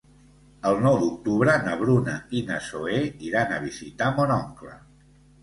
El 0.69 0.77
nou 0.85 0.95
d'octubre 1.03 1.53
na 1.67 1.75
Bruna 1.81 2.15
i 2.39 2.41
na 2.49 2.57
Zoè 2.69 3.03
iran 3.29 3.53
a 3.53 3.61
visitar 3.67 4.11
mon 4.19 4.35
oncle. 4.41 4.75